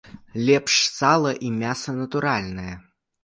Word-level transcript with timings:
Лепш 0.45 0.77
сала 0.95 1.33
і 1.49 1.53
мяса, 1.59 1.95
натуральнае. 1.99 2.73